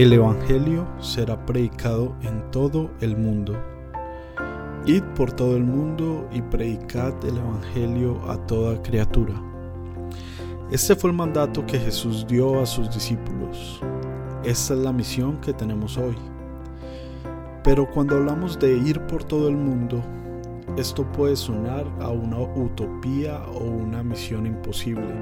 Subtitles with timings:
[0.00, 3.54] El Evangelio será predicado en todo el mundo.
[4.86, 9.34] Id por todo el mundo y predicad el Evangelio a toda criatura.
[10.70, 13.82] Este fue el mandato que Jesús dio a sus discípulos.
[14.42, 16.16] Esta es la misión que tenemos hoy.
[17.62, 20.02] Pero cuando hablamos de ir por todo el mundo,
[20.78, 25.12] esto puede sonar a una utopía o una misión imposible.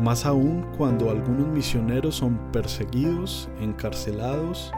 [0.00, 4.72] Más aún cuando algunos misioneros son perseguidos, encarcelados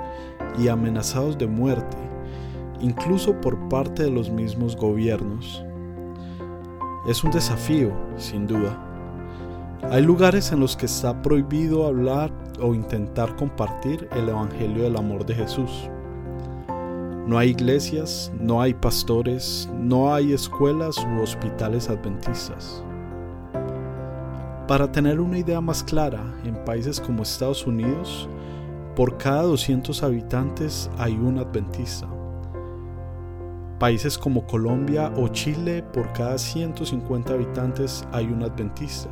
[0.58, 1.96] y amenazados de muerte,
[2.80, 5.64] incluso por parte de los mismos gobiernos.
[7.08, 8.78] Es un desafío, sin duda.
[9.90, 15.24] Hay lugares en los que está prohibido hablar o intentar compartir el Evangelio del amor
[15.24, 15.88] de Jesús.
[17.26, 22.84] No hay iglesias, no hay pastores, no hay escuelas u hospitales adventistas.
[24.68, 28.28] Para tener una idea más clara, en países como Estados Unidos,
[28.94, 32.06] por cada 200 habitantes hay un adventista.
[33.78, 39.08] Países como Colombia o Chile, por cada 150 habitantes hay un adventista.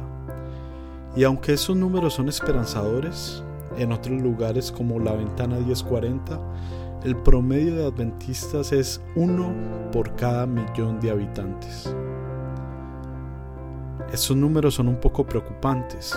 [1.16, 3.42] Y aunque esos números son esperanzadores,
[3.78, 6.38] en otros lugares como la Ventana 1040,
[7.02, 9.54] el promedio de adventistas es uno
[9.90, 11.96] por cada millón de habitantes.
[14.12, 16.14] Esos números son un poco preocupantes,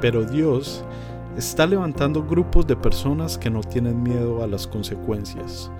[0.00, 0.84] pero Dios
[1.36, 5.70] está levantando grupos de personas que no tienen miedo a las consecuencias,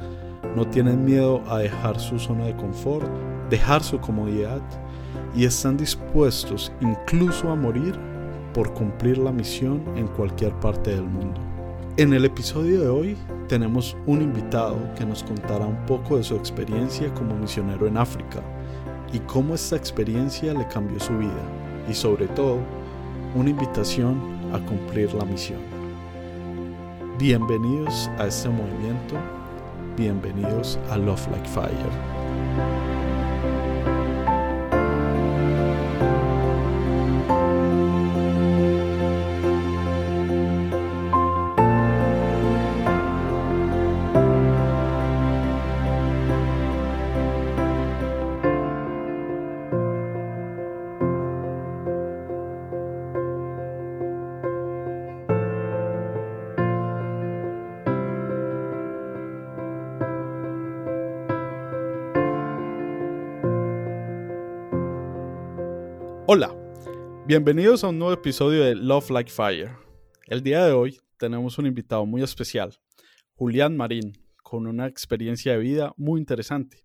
[0.55, 3.07] no tienen miedo a dejar su zona de confort,
[3.51, 4.61] dejar su comodidad
[5.35, 7.99] y están dispuestos incluso a morir
[8.55, 11.41] por cumplir la misión en cualquier parte del mundo.
[11.97, 13.17] En el episodio de hoy
[13.49, 18.41] tenemos un invitado que nos contará un poco de su experiencia como misionero en África
[19.13, 21.43] y cómo esta experiencia le cambió su vida
[21.89, 22.59] y sobre todo
[23.35, 24.21] una invitación
[24.53, 25.61] a cumplir la misión.
[27.19, 29.17] Bienvenidos a este movimiento,
[29.97, 33.00] bienvenidos a Love Like Fire.
[67.31, 69.71] Bienvenidos a un nuevo episodio de Love Like Fire.
[70.27, 72.77] El día de hoy tenemos un invitado muy especial,
[73.37, 76.85] Julián Marín, con una experiencia de vida muy interesante.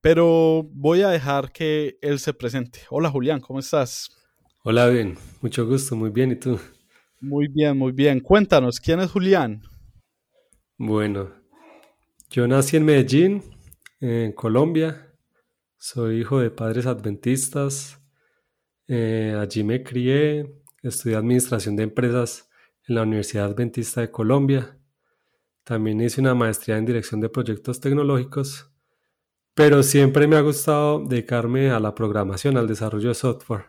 [0.00, 2.80] Pero voy a dejar que él se presente.
[2.90, 4.10] Hola Julián, ¿cómo estás?
[4.64, 6.58] Hola, bien, mucho gusto, muy bien, ¿y tú?
[7.20, 8.18] Muy bien, muy bien.
[8.18, 9.62] Cuéntanos, ¿quién es Julián?
[10.76, 11.30] Bueno,
[12.30, 13.44] yo nací en Medellín,
[14.00, 15.14] en Colombia.
[15.76, 17.97] Soy hijo de padres adventistas
[18.88, 22.48] eh, allí me crié, estudié administración de empresas
[22.88, 24.78] en la Universidad Adventista de Colombia.
[25.62, 28.72] También hice una maestría en dirección de proyectos tecnológicos,
[29.54, 33.66] pero siempre me ha gustado dedicarme a la programación, al desarrollo de software.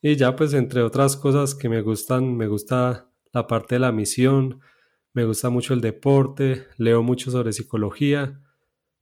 [0.00, 3.92] Y ya pues entre otras cosas que me gustan, me gusta la parte de la
[3.92, 4.60] misión,
[5.12, 8.40] me gusta mucho el deporte, leo mucho sobre psicología,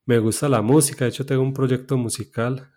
[0.07, 2.73] me gusta la música, de hecho tengo un proyecto musical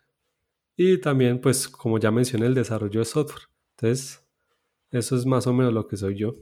[0.76, 3.44] y también, pues, como ya mencioné, el desarrollo de software.
[3.78, 4.26] Entonces,
[4.92, 6.36] eso es más o menos lo que soy yo.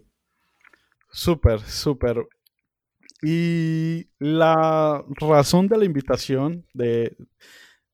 [1.12, 2.26] Súper, súper.
[3.22, 7.16] Y la razón de la invitación de,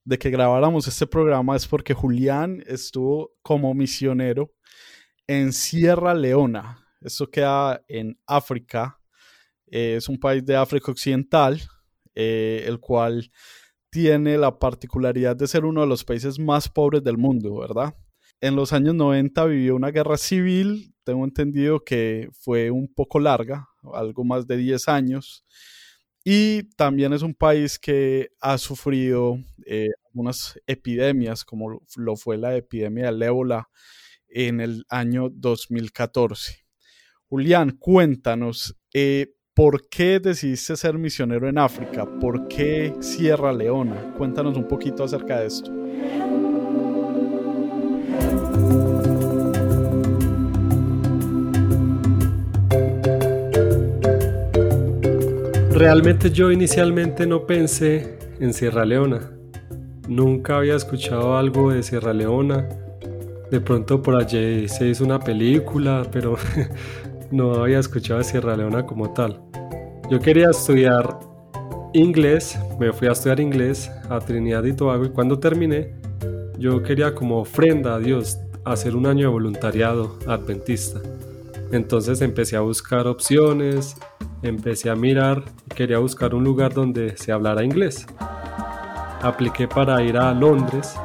[0.06, 4.54] de, que grabáramos este programa es porque Julián estuvo como misionero
[5.28, 6.88] en Sierra Leona.
[7.01, 9.00] Esto queda en África.
[9.68, 11.62] Eh, es un país de África Occidental,
[12.16, 13.30] eh, el cual
[13.97, 17.95] tiene la particularidad de ser uno de los países más pobres del mundo, ¿verdad?
[18.39, 23.67] En los años 90 vivió una guerra civil, tengo entendido que fue un poco larga,
[23.95, 25.44] algo más de 10 años,
[26.23, 32.55] y también es un país que ha sufrido eh, algunas epidemias, como lo fue la
[32.55, 33.67] epidemia del ébola
[34.29, 36.67] en el año 2014.
[37.29, 42.06] Julián, cuéntanos, eh, ¿Por qué decidiste ser misionero en África?
[42.06, 44.13] ¿Por qué Sierra Leona?
[44.15, 45.71] Cuéntanos un poquito acerca de esto.
[55.71, 59.31] Realmente yo inicialmente no pensé en Sierra Leona.
[60.07, 62.69] Nunca había escuchado algo de Sierra Leona.
[63.50, 66.36] De pronto por allí se hizo una película, pero
[67.31, 69.41] no había escuchado de Sierra Leona como tal.
[70.09, 71.19] Yo quería estudiar
[71.94, 75.94] inglés, me fui a estudiar inglés a Trinidad y Tobago y cuando terminé,
[76.57, 81.00] yo quería como ofrenda a Dios hacer un año de voluntariado adventista.
[81.71, 83.97] Entonces empecé a buscar opciones,
[84.41, 85.44] empecé a mirar
[85.77, 88.07] quería buscar un lugar donde se hablara inglés.
[89.21, 90.95] Apliqué para ir a Londres.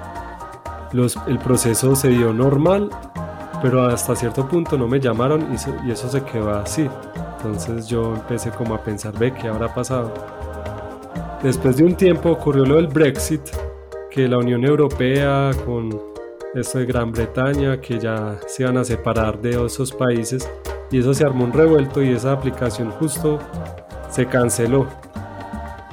[1.26, 2.88] el proceso se dio normal,
[3.62, 6.91] pero hasta cierto punto no me llamaron y, eso se quedó así.
[7.37, 10.12] Entonces yo empecé como a pensar, ve, ¿qué habrá pasado?
[11.43, 13.43] Después de un tiempo ocurrió lo del Brexit,
[14.11, 15.97] que la Unión Europea con
[16.55, 20.49] esto de Gran Bretaña, que ya se iban a separar de esos países,
[20.91, 23.38] y eso se armó un revuelto y esa aplicación justo
[24.11, 24.87] se canceló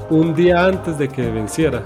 [0.09, 1.83] un día antes de que venciera.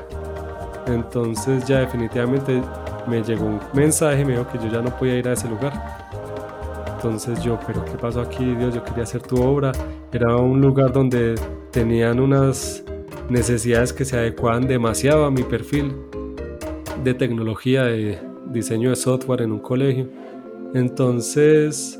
[0.87, 2.61] Entonces ya definitivamente
[3.07, 5.73] me llegó un mensaje, me dijo que yo ya no podía ir a ese lugar.
[6.95, 8.55] Entonces yo, pero ¿qué pasó aquí?
[8.55, 9.71] Dios, yo quería hacer tu obra.
[10.11, 11.35] Era un lugar donde
[11.71, 12.83] tenían unas
[13.29, 15.93] necesidades que se adecuaban demasiado a mi perfil
[17.03, 20.07] de tecnología, de diseño de software en un colegio.
[20.73, 21.99] Entonces,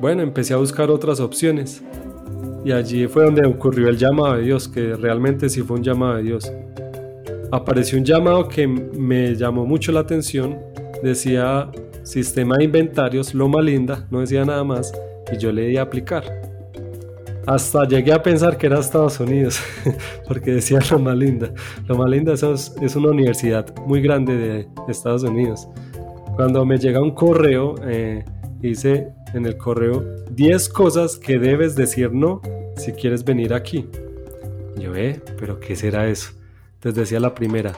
[0.00, 1.82] bueno, empecé a buscar otras opciones.
[2.64, 6.16] Y allí fue donde ocurrió el llamado de Dios, que realmente sí fue un llamado
[6.16, 6.52] de Dios.
[7.52, 10.58] Apareció un llamado que me llamó mucho la atención.
[11.02, 11.70] Decía
[12.02, 14.92] sistema de inventarios, Loma Linda, no decía nada más.
[15.32, 16.24] Y yo le di a aplicar.
[17.46, 19.60] Hasta llegué a pensar que era Estados Unidos,
[20.28, 21.52] porque decía Loma Linda.
[21.86, 25.68] Loma Linda es, una universidad muy grande de Estados Unidos.
[26.34, 28.24] Cuando me llega un correo, eh,
[28.58, 30.02] dice en el correo
[30.32, 32.40] 10 cosas que debes decir no
[32.76, 33.86] si quieres venir aquí.
[34.78, 36.32] yo, eh, pero ¿qué será eso?
[36.76, 37.72] Entonces decía la primera,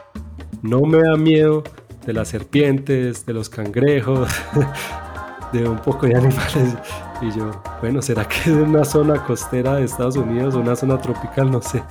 [0.62, 1.62] no me da miedo
[2.06, 4.28] de las serpientes, de los cangrejos,
[5.52, 6.76] de un poco de animales.
[7.20, 7.50] Y yo,
[7.80, 11.50] bueno, ¿será que es una zona costera de Estados Unidos o una zona tropical?
[11.50, 11.82] No sé.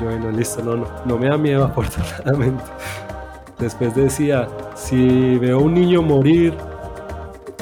[0.00, 2.64] Yo, bueno, listo, no, no, no me da miedo afortunadamente.
[3.58, 6.54] Después decía, si veo un niño morir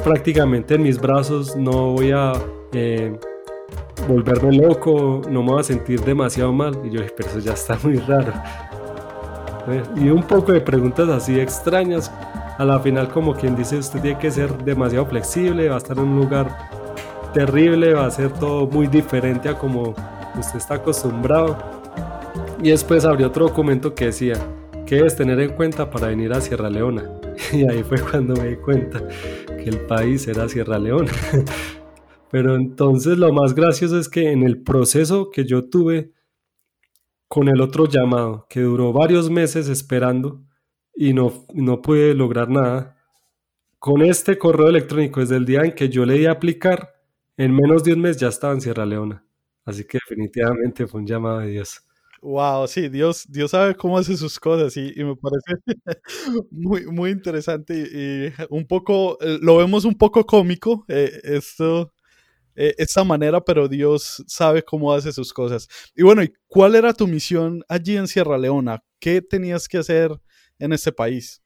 [0.03, 2.33] prácticamente en mis brazos, no voy a
[2.73, 3.19] eh,
[4.09, 6.79] volverme loco, no me voy a sentir demasiado mal.
[6.85, 8.33] Y yo pero eso ya está muy raro.
[9.73, 12.13] Eh, y un poco de preguntas así extrañas
[12.59, 15.97] a la final como quien dice usted tiene que ser demasiado flexible, va a estar
[15.97, 16.71] en un lugar
[17.33, 19.95] terrible, va a ser todo muy diferente a como
[20.39, 21.57] usted está acostumbrado.
[22.63, 24.35] Y después abrió otro documento que decía,
[24.87, 27.05] ¿qué debes tener en cuenta para venir a Sierra Leona?
[27.53, 29.03] Y ahí fue cuando me di cuenta
[29.47, 31.11] que el país era Sierra Leona.
[32.31, 36.13] Pero entonces lo más gracioso es que en el proceso que yo tuve
[37.31, 40.43] con el otro llamado, que duró varios meses esperando,
[40.97, 42.97] y no, no pude lograr nada.
[43.79, 46.93] Con este correo electrónico, desde el día en que yo le di a aplicar,
[47.37, 49.25] en menos de un mes ya estaba en Sierra Leona.
[49.65, 51.81] Así que definitivamente fue un llamado de Dios.
[52.21, 55.63] Wow, sí, Dios, Dios sabe cómo hace sus cosas y, me parece
[56.51, 61.93] muy, muy interesante y, un poco, eh, lo vemos un poco cómico, eh, esto,
[62.63, 65.67] eh, esta manera, pero Dios sabe cómo hace sus cosas.
[65.97, 68.85] Y bueno, ¿y cuál era tu misión allí en Sierra Leona?
[68.99, 70.13] ¿Qué tenías que hacer
[70.59, 71.43] en este país?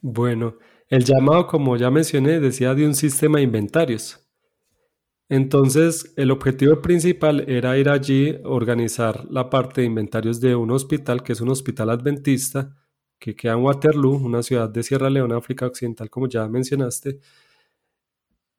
[0.00, 0.58] Bueno,
[0.88, 4.28] el llamado, como ya mencioné, decía de un sistema de inventarios.
[5.28, 11.22] Entonces, el objetivo principal era ir allí, organizar la parte de inventarios de un hospital,
[11.22, 12.74] que es un hospital adventista,
[13.20, 17.20] que queda en Waterloo, una ciudad de Sierra Leona, África Occidental, como ya mencionaste.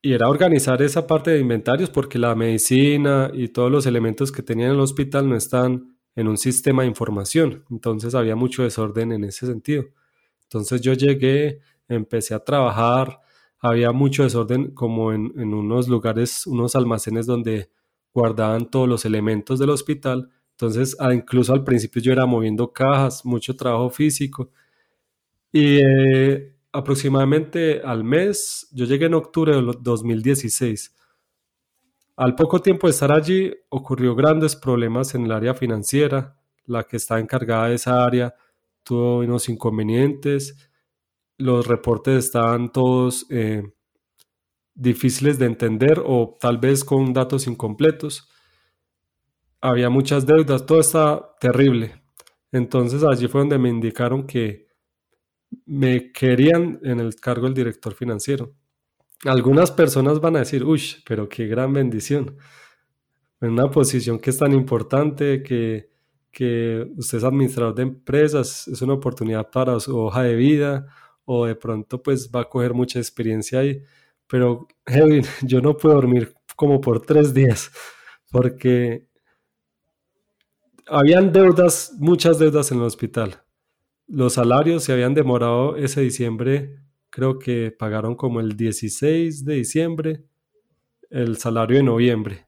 [0.01, 4.41] Y era organizar esa parte de inventarios porque la medicina y todos los elementos que
[4.41, 7.65] tenía en el hospital no están en un sistema de información.
[7.69, 9.85] Entonces había mucho desorden en ese sentido.
[10.43, 13.19] Entonces yo llegué, empecé a trabajar,
[13.59, 17.69] había mucho desorden como en, unos lugares, unos almacenes donde
[18.13, 20.29] guardaban todos los elementos del hospital.
[20.51, 24.49] Entonces, incluso al principio yo era moviendo cajas, mucho trabajo físico.
[25.51, 30.95] Y eh, aproximadamente al mes, yo llegué en octubre de 2016.
[32.15, 36.38] Al poco tiempo de estar allí, ocurrió grandes problemas en el área financiera.
[36.65, 38.35] La que está encargada de esa área
[38.83, 40.69] tuvo unos inconvenientes.
[41.38, 43.63] Los reportes estaban todos eh,
[44.75, 48.29] difíciles de entender o tal vez con datos incompletos.
[49.61, 52.03] Había muchas deudas, todo estaba terrible.
[52.51, 54.68] Entonces allí fue donde me indicaron que
[55.65, 58.53] me querían en el cargo del director financiero.
[59.25, 62.37] Algunas personas van a decir, uy, pero qué gran bendición.
[63.41, 65.89] En una posición que es tan importante, que,
[66.31, 70.87] que usted es administrador de empresas, es una oportunidad para su hoja de vida,
[71.25, 73.83] o de pronto pues va a coger mucha experiencia ahí.
[74.27, 77.71] Pero, Kevin, yo no puedo dormir como por tres días,
[78.31, 79.07] porque
[80.87, 83.43] habían deudas, muchas deudas en el hospital.
[84.11, 86.79] Los salarios se habían demorado ese diciembre,
[87.11, 90.23] creo que pagaron como el 16 de diciembre,
[91.11, 92.47] el salario de noviembre.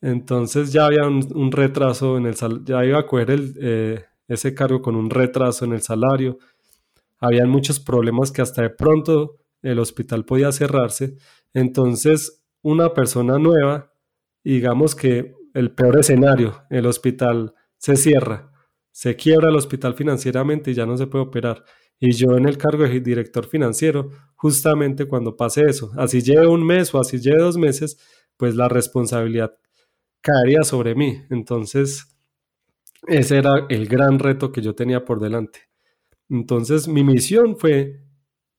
[0.00, 4.96] Entonces ya había un, retraso en el ya iba a coger eh, ese cargo con
[4.96, 6.38] un retraso en el salario.
[7.18, 11.16] Habían muchos problemas que hasta de pronto el hospital podía cerrarse.
[11.52, 13.92] Entonces, una persona nueva,
[14.42, 18.52] digamos que el peor escenario, el hospital se cierra,
[18.98, 21.64] se quiebra el hospital financieramente y ya no se puede operar.
[22.00, 26.66] Y yo en el cargo de director financiero, justamente cuando pase eso, así lleve un
[26.66, 27.96] mes o así lleve dos meses,
[28.36, 29.56] pues la responsabilidad
[30.20, 31.22] caería sobre mí.
[31.30, 32.18] Entonces,
[33.06, 35.60] ese era el gran reto que yo tenía por delante.
[36.28, 38.00] Entonces, mi misión fue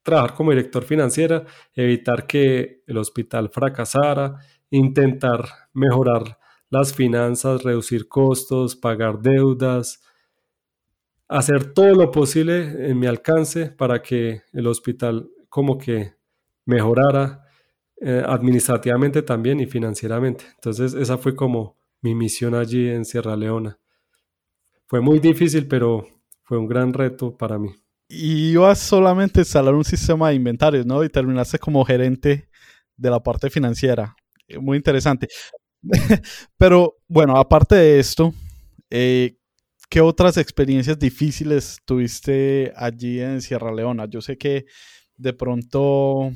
[0.03, 1.43] trabajar como director financiera,
[1.73, 4.37] evitar que el hospital fracasara,
[4.69, 10.01] intentar mejorar las finanzas, reducir costos, pagar deudas,
[11.29, 16.15] hacer todo lo posible en mi alcance para que el hospital como que
[16.65, 17.45] mejorara
[18.01, 20.45] eh, administrativamente también y financieramente.
[20.55, 23.79] Entonces esa fue como mi misión allí en Sierra Leona.
[24.87, 26.07] Fue muy difícil, pero
[26.43, 27.69] fue un gran reto para mí.
[28.07, 31.03] Y ibas solamente a instalar un sistema de inventarios, ¿no?
[31.03, 32.49] Y terminaste como gerente
[32.97, 34.15] de la parte financiera.
[34.47, 35.27] Eh, muy interesante.
[36.57, 38.33] Pero bueno, aparte de esto,
[38.89, 39.38] eh,
[39.89, 44.05] ¿qué otras experiencias difíciles tuviste allí en Sierra Leona?
[44.05, 44.65] Yo sé que
[45.17, 46.31] de pronto,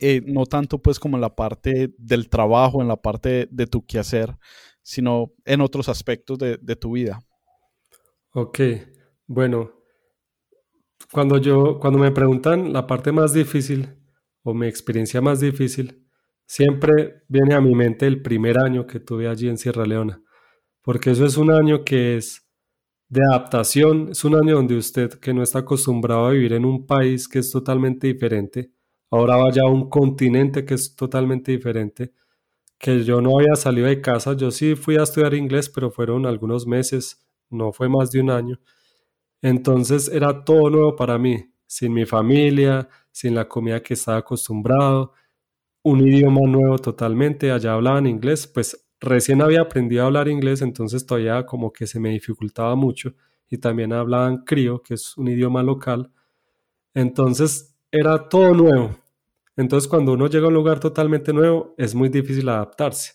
[0.00, 3.84] eh, no tanto pues como en la parte del trabajo, en la parte de tu
[3.84, 4.34] quehacer,
[4.80, 7.20] sino en otros aspectos de, tu vida.
[8.32, 8.60] Ok,
[9.26, 9.72] bueno,
[11.12, 13.98] cuando yo, cuando me preguntan la parte más difícil
[14.42, 16.08] o mi experiencia más difícil,
[16.46, 20.22] siempre viene a mi mente el primer año que tuve allí en Sierra Leona,
[20.80, 22.41] porque eso es un año que es
[23.12, 26.86] de adaptación, es un año donde usted que no está acostumbrado a vivir en un
[26.86, 28.70] país que es totalmente diferente,
[29.10, 32.14] ahora vaya a un continente que es totalmente diferente,
[32.78, 36.24] que yo no había salido de casa, yo sí fui a estudiar inglés, pero fueron
[36.24, 38.58] algunos meses, no fue más de un año.
[39.42, 45.12] Entonces era todo nuevo para mí, sin mi familia, sin la comida que estaba acostumbrado,
[45.82, 51.04] un idioma nuevo totalmente, allá hablaban inglés, pues recién había aprendido a hablar inglés, entonces
[51.04, 53.14] todavía como que se me dificultaba mucho
[53.50, 56.10] y también hablaban crío, que es un idioma local.
[56.94, 58.96] Entonces era todo nuevo.
[59.56, 63.12] Entonces cuando uno llega a un lugar totalmente nuevo es muy difícil adaptarse.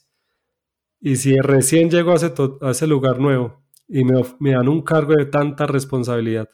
[1.00, 5.26] Y si recién llego a ese, lugar nuevo y me, me, dan un cargo de
[5.26, 6.50] tanta responsabilidad,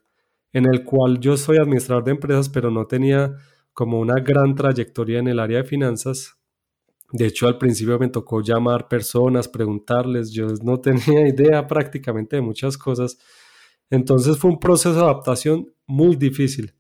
[0.52, 3.36] en el cual yo soy administrador de empresas, pero no tenía
[3.74, 6.38] como una gran trayectoria en el área de finanzas.
[7.14, 12.42] De hecho, al principio me tocó llamar personas, preguntarles, yo no tenía idea prácticamente de
[12.42, 13.20] muchas cosas.
[13.92, 16.74] Entonces fue un proceso de adaptación muy difícil.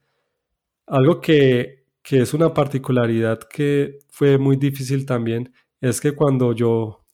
[0.88, 7.06] Algo que, que es una particularidad que fue muy difícil también es que cuando yo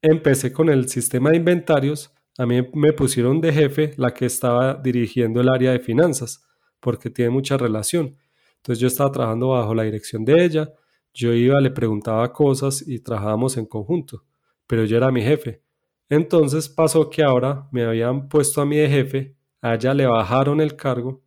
[0.00, 4.74] empecé con el sistema de inventarios, a mí me pusieron de jefe la que estaba
[4.74, 6.46] dirigiendo el área de finanzas,
[6.78, 8.16] porque tiene mucha relación.
[8.58, 10.72] Entonces yo estaba trabajando bajo la dirección de ella,
[11.16, 14.24] yo iba, le preguntaba cosas y trabajábamos en conjunto,
[14.66, 15.62] pero yo era mi jefe.
[16.08, 20.60] Entonces pasó que ahora me habían puesto a mí de jefe, a ella le bajaron
[20.60, 21.22] el cargo,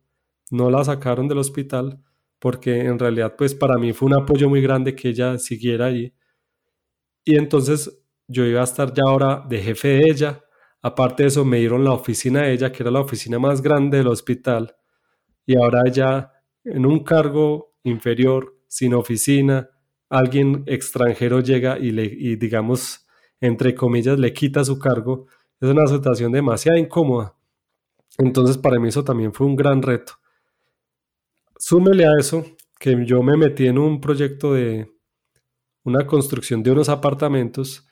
[0.50, 2.02] no la sacaron del hospital,
[2.38, 6.14] porque en realidad pues para mí fue un apoyo muy grande que ella siguiera allí.
[7.24, 10.44] Y entonces yo iba a estar ya ahora de jefe de ella,
[10.82, 13.98] Aparte de eso, me dieron la oficina de ella, que era la oficina más grande
[13.98, 14.76] del hospital,
[15.44, 16.32] y ahora ella
[16.64, 19.68] en un cargo inferior, sin oficina,
[20.10, 23.06] alguien extranjero llega y, le, digamos,
[23.40, 25.26] entre comillas, le quita su cargo,
[25.60, 27.34] es una situación demasiado incómoda.
[28.18, 30.14] Entonces, para mí eso también fue un gran reto.
[31.56, 32.44] Súmele a eso
[32.78, 34.90] que yo me metí en un proyecto de
[35.84, 37.86] una construcción de unos apartamentos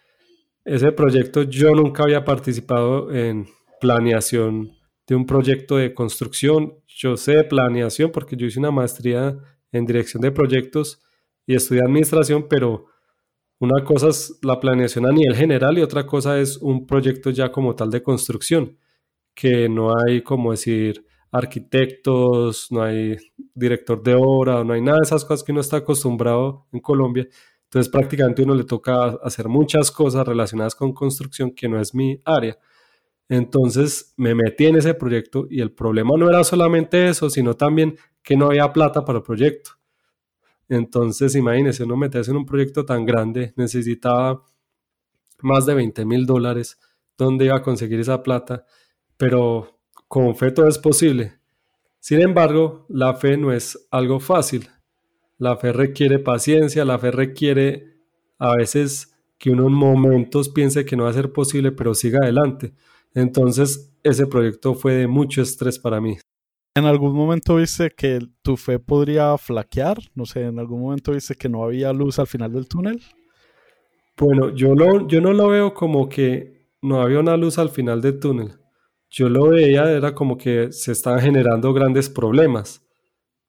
[0.69, 3.47] ese proyecto yo nunca había participado en
[3.81, 4.73] planeación
[5.07, 6.75] de un proyecto de construcción.
[6.87, 9.39] Yo sé de planeación porque yo hice una maestría
[9.73, 11.01] en dirección de proyectos
[11.49, 12.88] y estudié administración, pero
[13.59, 17.50] una cosa es la planeación a nivel general y otra cosa es un proyecto ya
[17.50, 18.76] como tal de construcción,
[19.35, 23.17] que no hay como decir arquitectos, no hay
[23.55, 27.26] director de obra, no hay nada de esas cosas que uno está acostumbrado en Colombia.
[27.64, 32.21] Entonces prácticamente uno le toca hacer muchas cosas relacionadas con construcción que no es mi
[32.26, 32.59] área.
[33.31, 37.97] Entonces me metí en ese proyecto y el problema no era solamente eso, sino también
[38.23, 39.78] que no había plata para el proyecto.
[40.69, 44.45] Entonces, imagínense, uno meterse en un proyecto tan grande, necesitaba
[45.41, 46.79] más de 20 mil dólares.
[47.17, 48.65] ¿Dónde iba a conseguir esa plata?
[49.17, 51.39] Pero con fe todo es posible.
[52.01, 54.69] Sin embargo, la fe no es algo fácil.
[55.39, 57.99] La fe requiere paciencia, la fe requiere
[58.39, 62.19] a veces que uno en momentos piense que no va a ser posible, pero siga
[62.23, 62.75] adelante.
[63.15, 66.19] Entonces, ese proyecto fue de mucho estrés para mí.
[66.79, 69.99] ¿En algún momento viste que tu fe podría flaquear?
[70.15, 73.03] No sé, ¿en algún momento viste que no había luz al final del túnel?
[74.17, 74.77] Bueno, yo,
[75.09, 78.61] yo no lo veo como que no había una luz al final del túnel.
[79.11, 82.87] Yo lo veía, era como que se estaban generando grandes problemas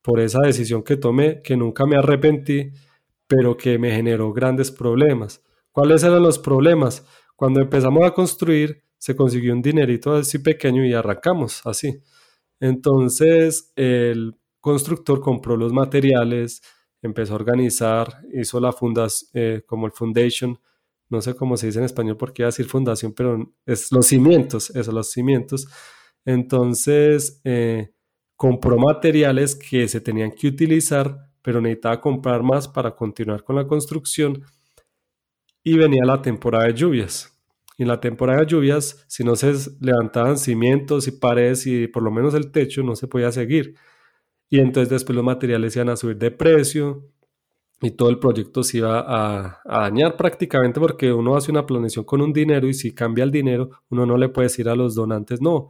[0.02, 2.72] por esa decisión que tomé, que nunca me arrepentí,
[3.28, 5.44] pero que me generó grandes problemas.
[5.72, 7.06] ¿Cuáles eran los problemas?
[7.36, 12.02] Cuando empezamos a construir, se consiguió un dinerito así pequeño y arrancamos así.
[12.60, 16.62] Entonces, el constructor compró los materiales,
[17.02, 20.60] empezó a organizar, hizo la fundación, eh, como el foundation,
[21.10, 24.08] no sé cómo se dice en español porque iba a decir fundación, pero es los
[24.08, 25.68] cimientos, eso, los cimientos.
[26.26, 27.92] Entonces, eh,
[28.36, 33.68] compró materiales que se tenían que utilizar, pero necesitaba comprar más para continuar con la
[33.68, 34.44] construcción
[35.64, 37.39] y venía la temporada de lluvias.
[37.80, 42.04] Y en la temporada de lluvias, si no se levantaban cimientos y paredes y por
[42.04, 43.76] lo menos el techo, no se podía seguir.
[44.50, 47.06] Y entonces después los materiales iban a subir de precio
[47.82, 52.20] y todo el proyecto se iba a, dañar prácticamente porque uno hace una planeación con
[52.20, 55.40] un dinero y si cambia el dinero, uno no le puede decir a los donantes,
[55.42, 55.70] no,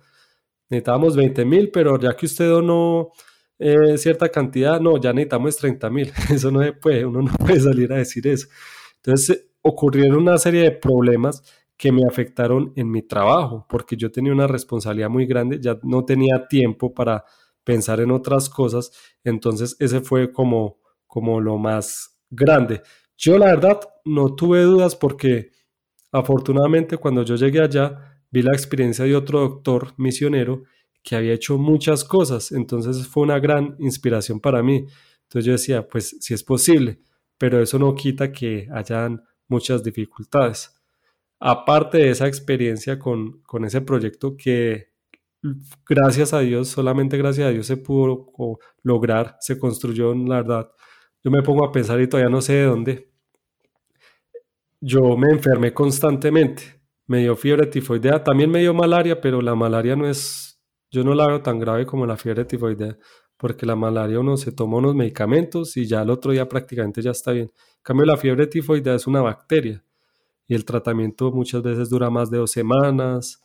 [0.68, 3.12] necesitábamos 20 mil, pero ya que usted donó
[3.60, 6.12] eh, cierta cantidad, no, ya necesitamos 30 mil.
[6.34, 8.48] Eso no se puede, uno no puede salir a decir eso.
[8.95, 11.43] Entonces ocurrieron una serie de problemas
[11.80, 16.04] que me afectaron en mi trabajo, porque yo tenía una responsabilidad muy grande, ya no
[16.04, 17.24] tenía tiempo para
[17.63, 18.92] pensar en otras cosas,
[19.24, 22.82] entonces ese fue como, como lo más grande.
[23.18, 25.52] Yo la verdad no tuve dudas porque
[26.12, 30.63] afortunadamente cuando yo llegué allá vi la experiencia de otro doctor misionero
[31.02, 34.86] que había hecho muchas cosas, entonces fue una gran inspiración para mí.
[35.24, 37.00] Entonces yo decía, pues si es posible,
[37.38, 40.79] pero eso no quita que hayan muchas dificultades.
[41.39, 44.89] Aparte de esa experiencia con, con ese proyecto que
[45.88, 48.28] gracias a Dios, solamente gracias a Dios se pudo
[48.84, 50.71] lograr, se construyó, la verdad.
[51.23, 53.12] Yo me pongo a pensar y todavía no sé de dónde.
[54.82, 59.95] Yo me enfermé constantemente, me dio fiebre tifoidea, también me dio malaria, pero la malaria
[59.95, 62.97] no es, yo no la veo tan grave como la fiebre tifoidea,
[63.38, 67.12] porque la malaria uno se toma unos medicamentos y ya el otro día prácticamente ya
[67.12, 67.47] está bien.
[67.47, 69.84] En cambio, la fiebre tifoidea es una bacteria
[70.49, 73.39] y el tratamiento muchas veces dura más de dos semanas.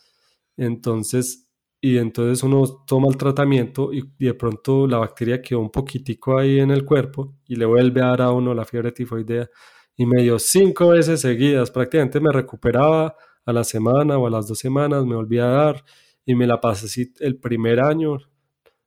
[0.57, 1.47] Entonces,
[1.79, 6.61] y entonces uno toma el tratamiento y, de pronto la bacteria quedó un poquitico ahí
[6.61, 9.51] en el cuerpo y le vuelve a dar a uno la fiebre tifoidea.
[9.97, 13.15] Y me dio cinco veces seguidas, prácticamente me recuperaba
[13.45, 15.85] a la semana o a las dos semanas, me volvía a dar
[16.25, 18.17] y me la pasé el primer año,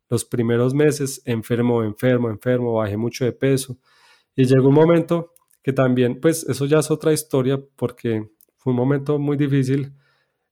[0.10, 3.78] los primeros meses, enfermo, enfermo, enfermo, bajé mucho de peso.
[4.36, 5.34] Y llegó un momento
[5.68, 9.92] que también, pues eso ya es otra historia porque fue un momento muy difícil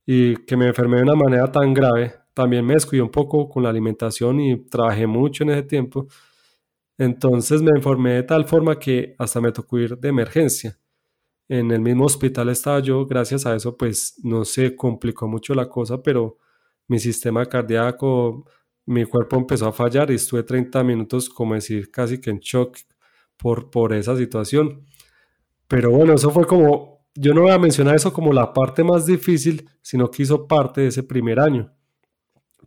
[0.05, 2.13] y que me enfermé de una manera tan grave.
[2.33, 6.07] También me descuidé un poco con la alimentación y trabajé mucho en ese tiempo.
[6.97, 10.77] Entonces me enfermé de tal forma que hasta me tocó ir de emergencia.
[11.47, 15.69] En el mismo hospital estaba yo, gracias a eso pues no se complicó mucho la
[15.69, 16.39] cosa, pero
[16.89, 18.43] mi sistema cardíaco,
[18.85, 22.79] mi cuerpo empezó a fallar y estuve 30 minutos, como decir, casi que en shock
[23.37, 24.85] por, por esa situación.
[25.67, 29.05] Pero bueno, eso fue como, yo no voy a mencionar eso como la parte más
[29.05, 31.73] difícil, sino que hizo parte de ese primer año.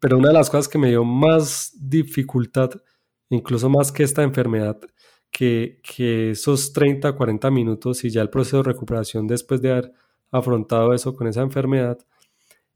[0.00, 2.70] Pero una de las cosas que me dio más dificultad,
[3.30, 4.78] incluso más que esta enfermedad,
[5.30, 9.92] que, que esos 30, 40 minutos y ya el proceso de recuperación después de haber
[10.30, 11.98] afrontado eso con esa enfermedad,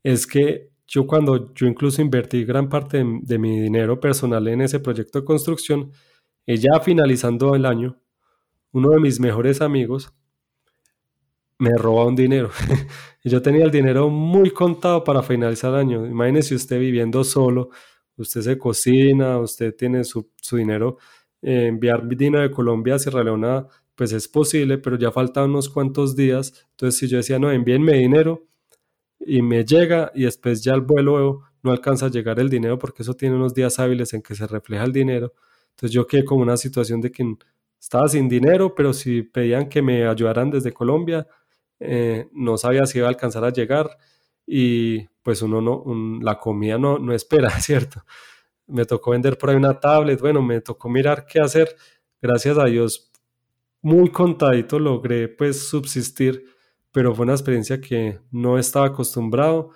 [0.03, 4.81] es que yo cuando yo incluso invertí gran parte de, mi dinero personal en ese
[4.81, 5.91] proyecto de construcción,
[6.45, 7.99] y ya finalizando el año,
[8.73, 10.13] uno de mis mejores amigos
[11.59, 12.51] me roba un dinero.
[13.25, 16.07] yo tenía el dinero muy contado para finalizar el año.
[16.07, 17.71] Imagínese usted viviendo solo,
[18.17, 20.99] usted se cocina, usted tiene su, dinero.
[21.41, 25.69] Eh, enviar dinero de Colombia a Sierra Leona, pues es posible, pero ya faltan unos
[25.69, 26.67] cuantos días.
[26.71, 28.47] Entonces, si yo decía, no, envíenme dinero
[29.21, 33.03] y me llega y después ya el vuelo no alcanza a llegar el dinero porque
[33.03, 35.33] eso tiene unos días hábiles en que se refleja el dinero.
[35.71, 37.23] Entonces yo quedé como una situación de que
[37.83, 41.27] estaba sin dinero, pero si pedían que me ayudaran desde Colombia,
[41.81, 43.91] eh, no sabía si iba a alcanzar a llegar
[44.47, 45.85] y pues uno no,
[46.23, 48.05] la comida no, no espera, ¿cierto?
[48.69, 51.75] Me tocó vender por ahí una tablet, bueno, me tocó mirar qué hacer.
[52.21, 53.11] Gracias a Dios
[53.81, 56.45] muy contadito logré pues subsistir,
[56.93, 59.71] pero fue una experiencia que no estaba acostumbrado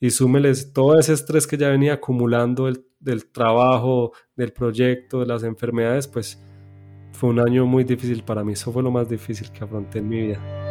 [0.00, 5.44] y súmeles todo ese estrés que ya venía acumulando del trabajo, del proyecto, de las
[5.44, 6.42] enfermedades, pues
[7.12, 8.54] fue un año muy difícil para mí.
[8.54, 10.61] Eso fue lo más difícil que afronté en mi vida.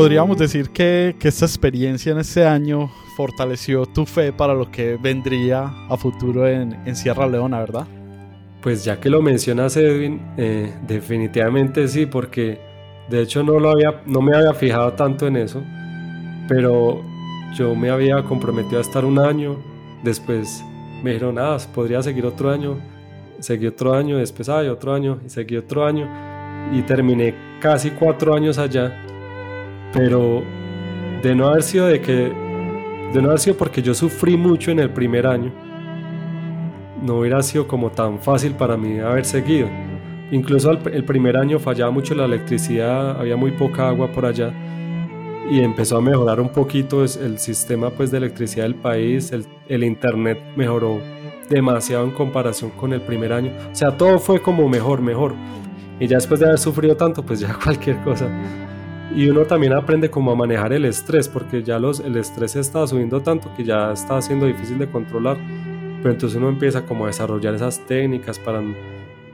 [0.00, 4.96] Podríamos decir que, que, esta experiencia en este año fortaleció tu fe para lo que
[4.96, 7.86] vendría a futuro en, Sierra Leona, ¿verdad?
[8.62, 12.58] Pues ya que lo mencionas, Edwin, eh, definitivamente sí, porque
[13.10, 15.62] de hecho no, lo había, no me había fijado tanto en eso,
[16.48, 17.02] pero
[17.54, 19.58] yo me había comprometido a estar un año,
[20.02, 20.64] después
[21.02, 22.78] me dijeron, ah, podría seguir otro año,
[23.38, 26.08] seguí otro año, después hay otro año, y seguí otro año,
[26.72, 29.06] y terminé casi cuatro años allá
[29.92, 30.42] pero
[31.22, 32.32] de no haber sido de que
[33.12, 35.52] de no haber sido porque yo sufrí mucho en el primer año
[37.02, 39.68] no hubiera sido como tan fácil para mí haber seguido.
[40.30, 44.52] Incluso el, primer año fallaba mucho la electricidad había muy poca agua por allá
[45.50, 49.82] y empezó a mejorar un poquito el sistema pues de electricidad del país el, el
[49.82, 51.00] internet mejoró
[51.48, 53.52] demasiado en comparación con el primer año.
[53.72, 55.34] O sea todo fue como mejor mejor.
[55.98, 58.28] Y ya después de haber sufrido tanto pues ya cualquier cosa
[59.14, 63.20] y uno también aprende cómo manejar el estrés, porque ya los, el estrés está subiendo
[63.20, 65.36] tanto que ya está siendo difícil de controlar.
[65.98, 68.62] Pero entonces uno empieza como a desarrollar esas técnicas para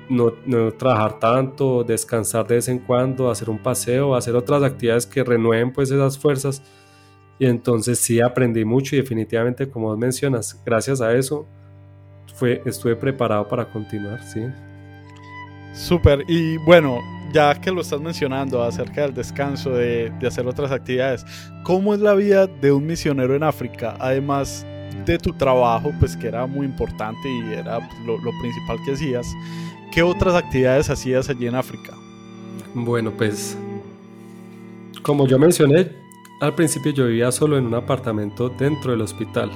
[0.08, 0.32] no,
[0.72, 5.72] trabajar tanto, descansar de vez en cuando, hacer un paseo, hacer otras actividades que renueven
[5.72, 6.62] pues esas fuerzas.
[7.38, 11.46] Y entonces sí aprendí mucho y definitivamente como mencionas, gracias a eso
[12.34, 14.42] fue, estuve preparado para continuar, sí.
[15.74, 16.98] Súper, y bueno,
[17.32, 21.24] ya que lo estás mencionando acerca del descanso, de, hacer otras actividades,
[21.64, 23.96] ¿cómo es la vida de un misionero en África?
[23.98, 24.66] Además
[25.04, 29.26] de tu trabajo, pues que era muy importante y era lo, lo principal que hacías,
[29.92, 31.92] ¿qué otras actividades hacías allí en África?
[32.74, 33.56] Bueno, pues
[35.02, 35.88] como yo mencioné,
[36.40, 39.50] al principio yo vivía solo en un apartamento dentro del hospital.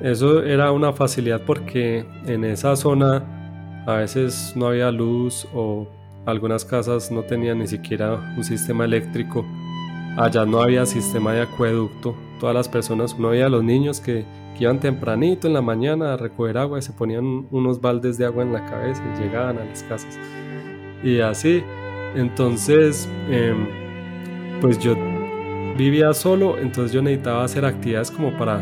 [0.00, 5.88] Eso era una facilidad porque en esa zona a veces no había luz o
[6.26, 9.44] algunas casas no tenían ni siquiera un sistema eléctrico.
[10.16, 12.14] Allá no había sistema de acueducto.
[12.40, 14.24] Todas las personas, uno veía los niños que,
[14.58, 18.44] iban tempranito en la mañana a recoger agua y se ponían unos baldes de agua
[18.44, 20.16] en la cabeza y llegaban a las casas.
[21.02, 21.64] Y así,
[22.14, 23.66] entonces, em,
[24.60, 24.94] pues yo
[25.76, 28.60] vivía solo, entonces yo necesitaba hacer actividades como para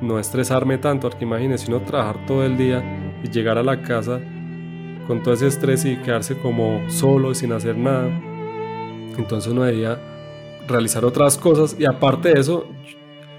[0.00, 2.82] no estresarme tanto, porque imagínense uno trabajar todo el día
[3.22, 4.20] y llegar a la casa
[5.06, 8.08] con todo ese estrés y quedarse como solo sin hacer nada.
[9.16, 9.98] Entonces uno debía
[10.68, 12.66] realizar otras cosas y aparte de eso,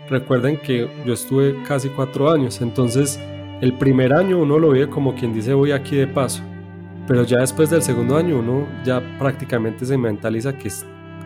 [0.10, 3.20] recuerden que yo estuve casi cuatro años, entonces
[3.62, 6.44] el primer año uno lo ve como quien dice voy aquí de paso,
[7.08, 10.70] pero ya después del segundo año uno ya prácticamente se mentaliza que,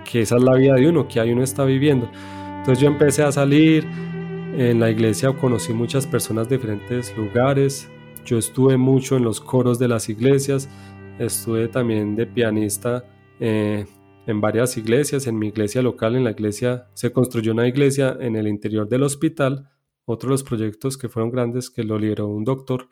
[0.09, 2.09] que esa es la vida de uno, que ahí uno está viviendo.
[2.57, 3.85] Entonces yo empecé a salir,
[4.57, 7.89] en la iglesia conocí muchas personas de diferentes lugares,
[8.25, 10.67] yo estuve mucho en los coros de las iglesias,
[11.19, 13.05] estuve también de pianista
[13.39, 13.85] eh,
[14.25, 18.35] en varias iglesias, en mi iglesia local, en la iglesia, se construyó una iglesia en
[18.35, 19.69] el interior del hospital,
[20.05, 22.89] otro de los proyectos que fueron grandes que lo lideró un doctor.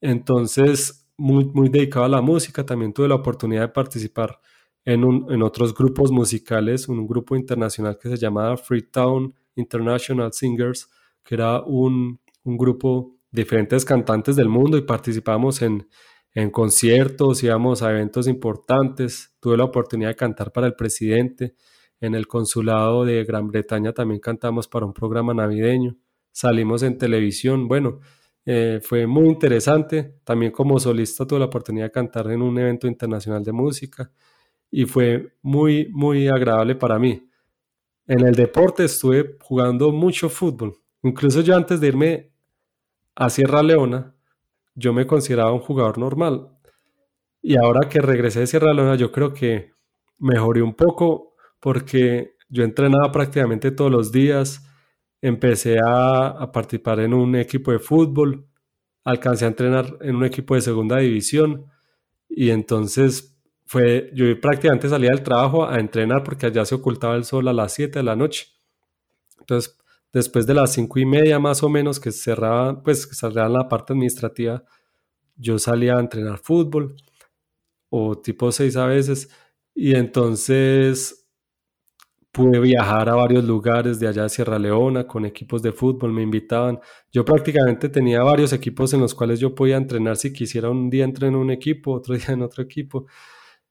[0.00, 4.40] Entonces, muy, muy dedicado a la música, también tuve la oportunidad de participar
[4.84, 10.88] en, en otros grupos musicales, un grupo internacional que se llamaba Freetown International Singers,
[11.24, 15.88] que era un, un grupo diferentes cantantes del mundo y participamos en,
[16.34, 19.34] en conciertos, íbamos a eventos importantes.
[19.40, 21.54] Tuve la oportunidad de cantar para el presidente.
[22.00, 25.96] En el consulado de Gran Bretaña también cantamos para un programa navideño.
[26.30, 27.66] Salimos en televisión.
[27.66, 28.00] Bueno,
[28.46, 30.20] eh, fue muy interesante.
[30.24, 34.10] También como solista tuve la oportunidad de cantar en un evento internacional de música
[34.70, 37.28] y fue muy, muy agradable para mí.
[38.06, 40.74] En el deporte estuve jugando mucho fútbol.
[41.02, 42.27] Incluso yo antes de irme
[43.18, 44.14] a Sierra Leona,
[44.76, 46.56] yo me consideraba un jugador normal.
[47.42, 49.72] Y ahora que regresé de Sierra Leona, yo creo que
[50.18, 54.64] mejoré un poco porque yo entrenaba prácticamente todos los días,
[55.20, 58.46] empecé a, participar en un equipo de fútbol,
[59.02, 61.66] alcancé a entrenar en un equipo de segunda división
[62.28, 67.24] y entonces fue, yo prácticamente salía del trabajo a entrenar porque allá se ocultaba el
[67.24, 68.46] sol a las 7 de la noche.
[69.40, 69.76] Entonces
[70.12, 73.68] después de las cinco y media más o menos que cerraba, pues que salía la
[73.68, 74.64] parte administrativa,
[75.36, 76.96] yo salía a entrenar fútbol
[77.90, 79.30] o tipo seis a veces
[79.74, 81.28] y entonces
[82.32, 86.22] pude viajar a varios lugares de allá de Sierra Leona con equipos de fútbol, me
[86.22, 86.78] invitaban.
[87.12, 91.04] Yo prácticamente tenía varios equipos en los cuales yo podía entrenar si quisiera un día
[91.04, 93.06] entrenar en un equipo, otro día en otro equipo.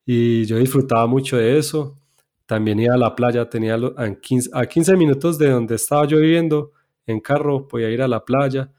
[0.05, 1.99] Y yo disfrutaba mucho de eso.
[2.47, 6.17] También iba a la playa, tenía a 15, a 15 minutos de donde estaba yo
[6.17, 6.71] viviendo,
[7.05, 8.71] en carro, podía ir a la playa,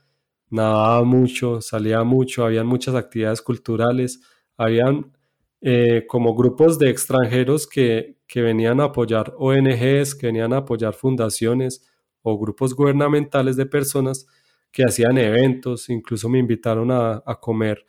[0.50, 4.20] nadaba mucho, salía mucho, habían muchas actividades culturales,
[4.56, 5.12] habían
[5.60, 10.94] eh, como grupos de extranjeros que, que venían a apoyar ONGs, que venían a apoyar
[10.94, 11.86] fundaciones
[12.22, 14.26] o grupos gubernamentales de personas
[14.70, 17.84] que hacían eventos, incluso me invitaron a, a comer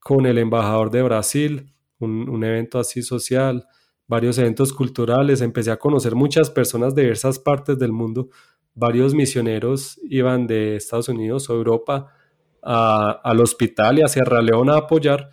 [0.00, 3.66] con el embajador de Brasil, un, un, evento así social,
[4.06, 8.28] varios eventos culturales, empecé a conocer muchas personas de diversas partes del mundo,
[8.74, 12.12] varios misioneros iban de Estados Unidos o Europa
[12.62, 15.30] a, al hospital y a Sierra Leona a apoyar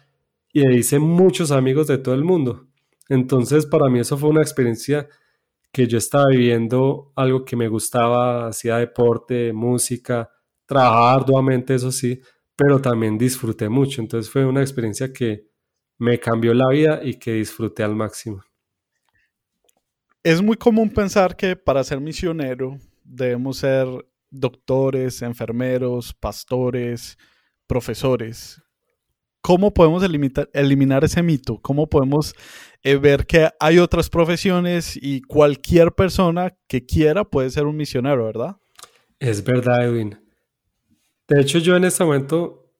[0.53, 2.67] y hice muchos amigos de todo el mundo.
[3.09, 5.07] Entonces, para mí eso fue una experiencia
[5.71, 10.29] que yo estaba viviendo algo que me gustaba, hacía deporte, música,
[10.65, 12.21] trabajaba arduamente, eso sí,
[12.55, 14.01] pero también disfruté mucho.
[14.01, 15.47] Entonces fue una experiencia que
[15.97, 18.43] me cambió la vida y que disfruté al máximo.
[20.23, 23.87] Es muy común pensar que para ser misionero debemos ser
[24.29, 27.17] doctores, enfermeros, pastores,
[27.65, 28.61] profesores.
[29.41, 31.57] ¿Cómo podemos eliminar, ese mito?
[31.63, 32.35] ¿Cómo podemos
[32.83, 38.25] eh, ver que hay otras profesiones y cualquier persona que quiera puede ser un misionero,
[38.25, 38.57] verdad?
[39.17, 40.19] Es verdad, Edwin.
[41.27, 42.71] De hecho, yo en este momento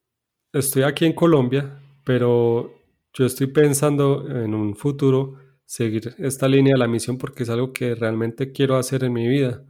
[0.52, 2.72] estoy aquí en Colombia, pero
[3.12, 5.34] yo estoy pensando en un futuro
[5.72, 9.26] seguir esta línea de la misión porque es algo que realmente quiero hacer en mi
[9.26, 9.64] vida.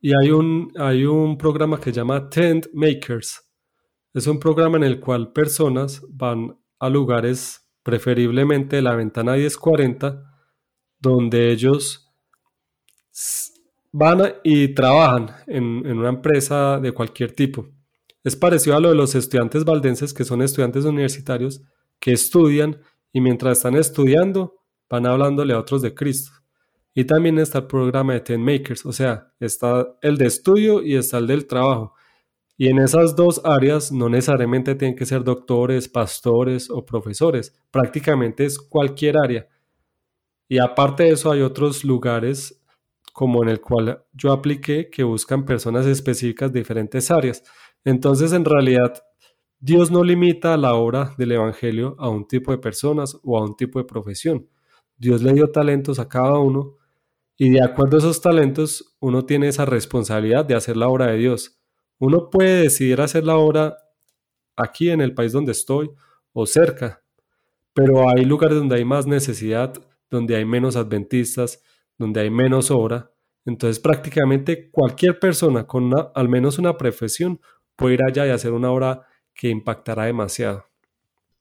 [0.00, 3.46] Y hay un, hay un programa que se llama Tent Makers
[4.16, 10.22] es un programa en el cual personas van a lugares, preferiblemente de la ventana 1040,
[10.98, 12.10] donde ellos
[13.92, 17.68] van y trabajan en, en una empresa de cualquier tipo.
[18.24, 21.60] Es parecido a lo de los estudiantes valdenses, que son estudiantes universitarios
[22.00, 22.80] que estudian
[23.12, 24.54] y mientras están estudiando
[24.88, 26.32] van hablándole a otros de Cristo.
[26.94, 30.96] Y también está el programa de Ten Makers, o sea, está el de estudio y
[30.96, 31.94] está el del trabajo.
[32.56, 38.46] Y en esas dos áreas no necesariamente tienen que ser doctores, pastores o profesores, prácticamente
[38.46, 39.46] es cualquier área.
[40.48, 42.62] Y aparte de eso hay otros lugares
[43.12, 47.42] como en el cual yo apliqué que buscan personas específicas de diferentes áreas.
[47.84, 49.02] Entonces en realidad
[49.58, 53.56] Dios no limita la obra del Evangelio a un tipo de personas o a un
[53.56, 54.48] tipo de profesión.
[54.96, 56.76] Dios le dio talentos a cada uno
[57.36, 61.18] y de acuerdo a esos talentos uno tiene esa responsabilidad de hacer la obra de
[61.18, 61.60] Dios.
[61.98, 63.76] Uno puede decidir hacer la obra
[64.56, 65.90] aquí en el país donde estoy
[66.32, 67.02] o cerca,
[67.74, 69.74] pero hay lugares donde hay más necesidad,
[70.10, 71.62] donde hay menos adventistas,
[71.98, 73.12] donde hay menos obra.
[73.44, 77.40] Entonces prácticamente cualquier persona con al menos una profesión
[77.76, 80.64] puede ir allá y hacer una obra que impactará demasiado.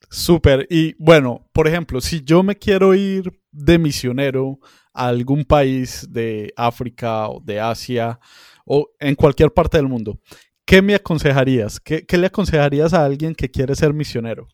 [0.10, 0.68] Súper.
[0.70, 4.60] Y bueno, por ejemplo, si yo me quiero ir de misionero
[4.94, 8.20] a algún país de África o de Asia
[8.66, 10.20] o en cualquier parte del mundo,
[10.66, 11.80] ¿qué me aconsejarías?
[11.80, 14.48] ¿Qué, le aconsejarías a alguien que quiere ser misionero?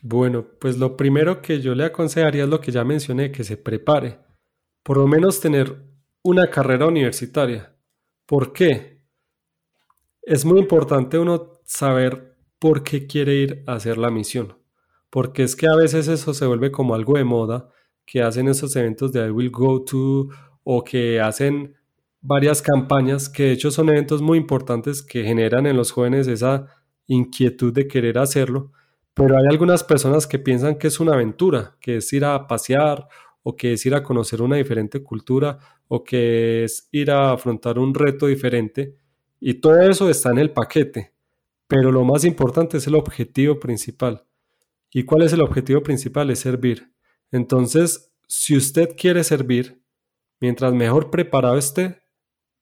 [0.00, 3.56] Bueno, pues lo primero que yo le aconsejaría es lo que ya mencioné, que se
[3.56, 4.20] prepare.
[4.82, 5.76] Por lo menos tener
[6.22, 7.74] una carrera universitaria.
[8.26, 9.02] ¿Por qué?
[10.22, 14.56] Es muy importante uno saber por qué quiere ir a hacer la misión.
[15.10, 17.70] Porque es que a veces eso se vuelve como algo de moda,
[18.04, 20.28] que hacen esos eventos de I will go to
[20.64, 21.76] o que hacen
[22.20, 26.66] varias campañas que de hecho son eventos muy importantes que generan en los jóvenes esa
[27.06, 28.72] inquietud de querer hacerlo,
[29.14, 33.08] pero hay algunas personas que piensan que es una aventura, que es ir a pasear
[33.42, 37.78] o que es ir a conocer una diferente cultura o que es ir a afrontar
[37.78, 38.96] un reto diferente
[39.40, 41.12] y todo eso está en el paquete,
[41.68, 44.24] pero lo más importante es el objetivo principal.
[44.90, 46.30] ¿Y cuál es el objetivo principal?
[46.30, 46.92] Es servir.
[47.30, 49.82] Entonces, si usted quiere servir,
[50.40, 52.02] mientras mejor preparado esté,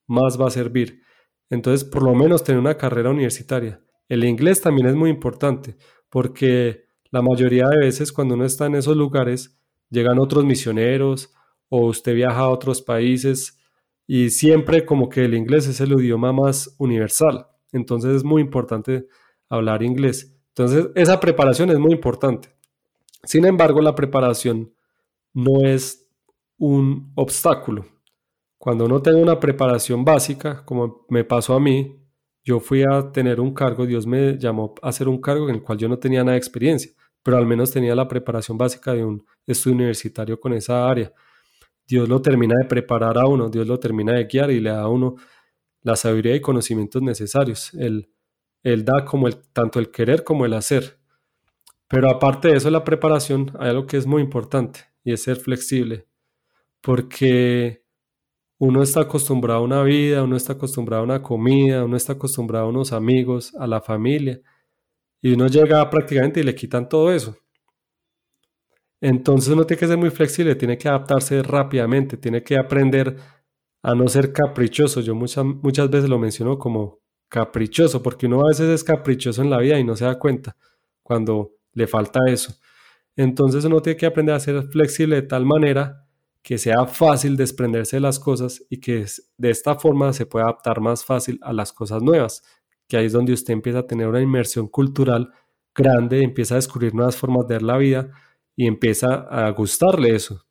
[0.06, 1.02] más va a servir.
[1.48, 3.80] Entonces, por lo menos tener una carrera universitaria.
[4.08, 5.76] El inglés también es muy importante
[6.10, 9.58] porque la mayoría de veces cuando uno está en esos lugares
[9.90, 11.32] llegan otros misioneros
[11.68, 13.58] o usted viaja a otros países
[14.06, 17.46] y siempre como que el inglés es el idioma más universal.
[17.72, 19.06] Entonces es muy importante
[19.48, 20.36] hablar inglés.
[20.48, 22.48] Entonces esa preparación es muy importante.
[23.24, 24.72] Sin embargo, la preparación
[25.32, 26.08] no es
[26.58, 27.84] un obstáculo
[28.66, 32.02] cuando uno tiene una preparación básica, como me pasó a mí,
[32.44, 35.62] yo fui a tener un cargo, Dios me llamó a hacer un cargo en el
[35.62, 36.90] cual yo no tenía nada de experiencia,
[37.22, 41.12] pero al menos tenía la preparación básica de un estudio universitario con esa área.
[41.86, 44.80] Dios lo termina de preparar a uno, Dios lo termina de guiar y le da
[44.80, 45.14] a uno
[45.86, 47.72] la sabiduría y conocimientos necesarios.
[47.74, 48.10] Él,
[48.64, 50.98] él da como el, tanto el querer como el hacer.
[51.86, 55.36] Pero aparte de eso, la preparación, hay algo que es muy importante y es ser
[55.36, 56.08] flexible.
[56.80, 57.84] Porque
[58.58, 62.66] uno está acostumbrado a una vida, uno está acostumbrado a una comida, uno está acostumbrado
[62.66, 64.40] a unos amigos, a la familia,
[65.22, 67.36] y uno llega prácticamente y le quitan todo eso.
[69.00, 73.16] Entonces uno tiene que ser muy flexible, tiene que adaptarse rápidamente, tiene que aprender
[73.86, 75.00] a no ser caprichoso.
[75.00, 79.50] Yo muchas, muchas veces lo menciono como caprichoso, porque uno a veces es caprichoso en
[79.50, 80.56] la vida y no se da cuenta
[81.04, 82.52] cuando le falta eso.
[83.14, 86.04] Entonces uno tiene que aprender a ser flexible de tal manera
[86.42, 89.06] que sea fácil desprenderse de las cosas y que
[89.38, 92.42] de esta forma se pueda adaptar más fácil a las cosas nuevas,
[92.88, 95.30] que ahí es donde usted empieza a tener una inmersión cultural
[95.72, 98.10] grande, empieza a descubrir nuevas formas de ver la vida
[98.56, 100.45] y empieza a gustarle eso.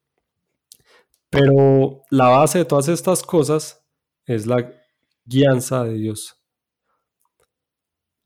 [1.36, 3.86] Pero la base de todas estas cosas
[4.26, 4.72] es la
[5.26, 6.42] guianza de Dios.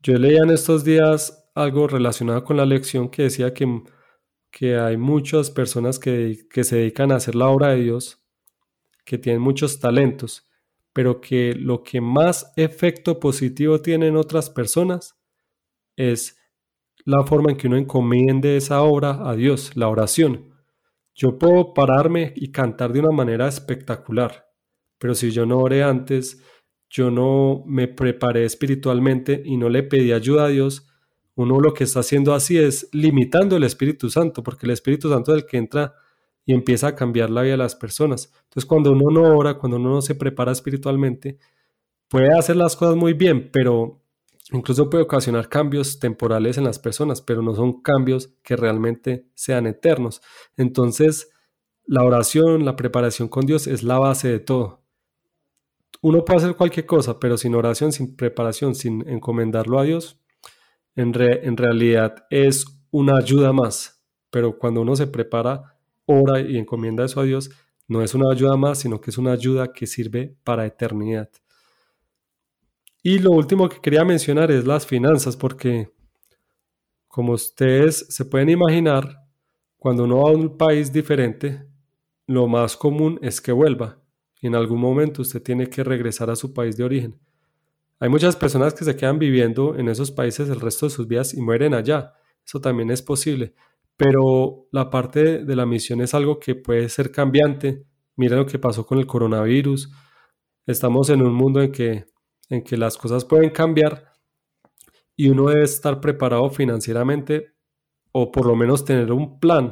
[0.00, 3.66] Yo leía en estos días algo relacionado con la lección que decía que
[4.50, 8.24] que hay muchas personas que, se dedican a hacer la obra de Dios,
[9.04, 10.48] que tienen muchos talentos,
[10.92, 15.18] pero que lo que más efecto positivo tiene en otras personas
[15.96, 16.36] es
[17.04, 20.49] la forma en que uno encomiende esa obra a Dios, la oración.
[21.20, 24.46] Yo puedo pararme y cantar de una manera espectacular,
[24.96, 26.42] pero si yo no oré antes,
[26.88, 30.88] yo no me preparé espiritualmente y no le pedí ayuda a Dios,
[31.34, 35.36] uno lo que está haciendo así es limitando el Espíritu Santo, porque el Espíritu Santo
[35.36, 35.92] es el que entra
[36.46, 38.32] y empieza a cambiar la vida de las personas.
[38.44, 41.36] Entonces, cuando uno no ora, cuando uno no se prepara espiritualmente,
[42.08, 43.99] puede hacer las cosas muy bien, pero
[44.52, 49.66] incluso puede ocasionar cambios temporales en las personas, pero no son cambios que realmente sean
[49.66, 50.22] eternos.
[50.56, 51.30] Entonces,
[51.84, 54.80] la oración, la preparación con Dios es la base de todo.
[56.02, 60.18] Uno puede hacer cualquier cosa, pero sin oración, sin preparación, sin encomendarlo a Dios,
[60.96, 61.12] en,
[61.56, 67.24] realidad es una ayuda más, pero cuando uno se prepara, ora y encomienda eso a
[67.24, 67.50] Dios,
[67.88, 71.30] no es una ayuda más, sino que es una ayuda que sirve para eternidad.
[73.02, 75.90] Y lo último que quería mencionar es las finanzas, porque
[77.08, 79.24] como ustedes se pueden imaginar,
[79.78, 81.66] cuando uno va a un país diferente,
[82.26, 83.98] lo más común es que vuelva.
[84.40, 87.18] Y en algún momento usted tiene que regresar a su país de origen.
[87.98, 91.34] Hay muchas personas que se quedan viviendo en esos países el resto de sus vidas
[91.34, 92.14] y mueren allá.
[92.46, 93.54] Eso también es posible.
[93.96, 97.84] Pero la parte de la misión es algo que puede ser cambiante.
[98.16, 99.90] Miren lo que pasó con el coronavirus.
[100.66, 102.06] Estamos en un mundo en que,
[102.50, 104.12] en que las cosas pueden cambiar
[105.16, 107.54] y uno debe estar preparado financieramente
[108.12, 109.70] o por lo menos tener un plan.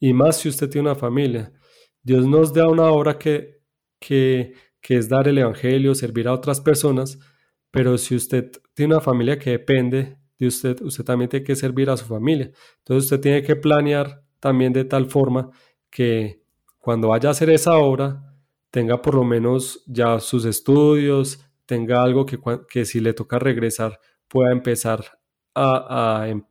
[0.00, 1.52] Y más si usted tiene una familia.
[2.02, 3.60] Dios nos da una obra que,
[4.00, 7.18] que que es dar el Evangelio, servir a otras personas,
[7.70, 11.88] pero si usted tiene una familia que depende de usted, usted también tiene que servir
[11.88, 12.50] a su familia.
[12.78, 15.50] Entonces usted tiene que planear también de tal forma
[15.88, 16.42] que
[16.78, 18.34] cuando vaya a hacer esa obra,
[18.72, 24.00] tenga por lo menos ya sus estudios, tenga algo que, que si le toca regresar
[24.28, 25.18] pueda empezar
[25.54, 26.44] a, a, em,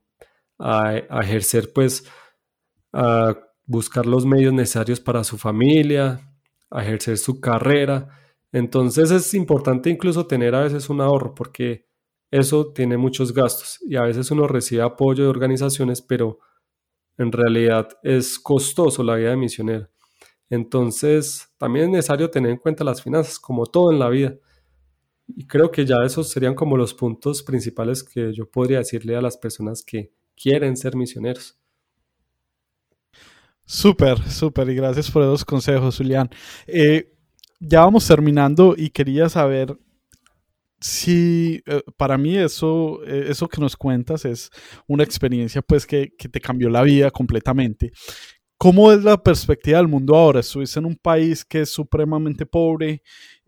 [0.60, 2.06] a, a ejercer, pues,
[2.94, 6.22] a buscar los medios necesarios para su familia,
[6.70, 8.22] a ejercer su carrera
[8.52, 11.88] entonces es importante incluso tener a veces un ahorro porque
[12.32, 16.40] eso tiene muchos gastos y a veces uno recibe apoyo de organizaciones, pero
[17.18, 19.90] en realidad es costoso la vida de misionero.
[20.50, 24.36] Entonces también es necesario tener en cuenta las finanzas, como todo en la vida.
[25.28, 29.22] Y creo que ya esos serían como los puntos principales que yo podría decirle a
[29.22, 31.58] las personas que quieren ser misioneros.
[33.66, 36.30] Súper, súper, y gracias por esos consejos, Julián.
[36.68, 37.14] Eh,
[37.60, 39.78] ya vamos terminando y quería saber
[40.82, 44.50] si eh, para mí eso, eh, eso que nos cuentas es
[44.88, 47.92] una experiencia pues que, te cambió la vida completamente.
[48.58, 50.40] ¿Cómo es la perspectiva del mundo ahora?
[50.40, 53.02] Estuviste en un país que es supremamente pobre,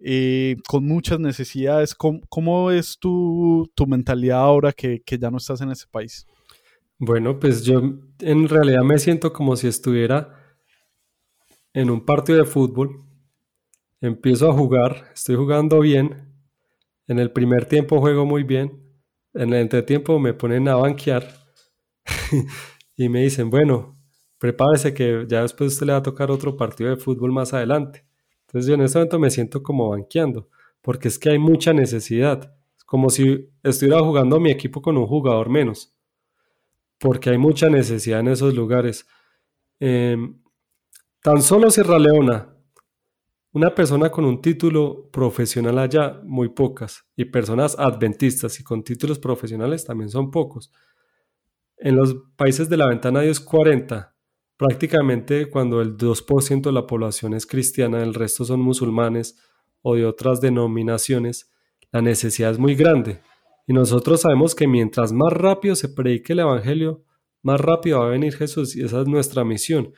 [0.03, 1.95] eh, con muchas necesidades.
[1.95, 6.27] ¿Cómo, es tu, mentalidad ahora que, que ya no estás en ese país?
[6.99, 7.81] Bueno, pues yo
[8.19, 10.39] en realidad me siento como si estuviera
[11.73, 13.03] en un partido de fútbol
[14.03, 16.27] Empiezo a jugar, estoy jugando bien.
[17.07, 18.83] En el primer tiempo juego muy bien.
[19.33, 21.25] En el entretiempo me ponen a banquear
[22.97, 23.97] y me dicen, bueno,
[24.39, 28.05] prepárese que ya después usted le va a tocar otro partido de fútbol más adelante.
[28.53, 30.47] Entonces yo en este momento me siento como banqueando,
[30.83, 35.49] porque es que hay mucha necesidad, como si estuviera jugando mi equipo con un jugador
[35.49, 35.97] menos,
[36.99, 39.07] porque hay mucha necesidad en esos lugares.
[39.79, 40.39] Em,
[41.23, 42.55] tan solo Sierra Leona,
[43.53, 49.17] una persona con un título profesional allá, muy pocas, y personas adventistas y con títulos
[49.17, 50.71] profesionales también son pocos.
[51.77, 54.12] En los países de la ventana Dios 40,
[54.64, 59.38] prácticamente cuando el 2% de la población es cristiana, el resto son musulmanes
[59.82, 61.51] o de otras denominaciones,
[61.91, 63.20] la necesidad es muy grande.
[63.68, 67.03] Y nosotros sabemos que mientras más rápido se predique el Evangelio,
[67.41, 69.93] más rápido va a venir Jesús y esa es nuestra misión.